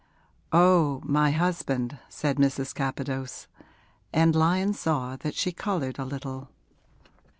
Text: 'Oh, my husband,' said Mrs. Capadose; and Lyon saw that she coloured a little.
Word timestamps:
'Oh, 0.51 0.99
my 1.05 1.29
husband,' 1.29 1.99
said 2.09 2.37
Mrs. 2.37 2.73
Capadose; 2.73 3.45
and 4.11 4.35
Lyon 4.35 4.73
saw 4.73 5.15
that 5.17 5.35
she 5.35 5.51
coloured 5.51 5.99
a 5.99 6.05
little. 6.05 6.49